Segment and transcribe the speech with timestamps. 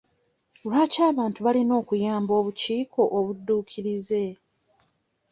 [0.65, 4.23] Lwaki abantu balina okuyamba obukiiko obudduukirize?